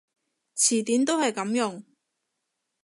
[0.55, 1.83] 詞典都係噉用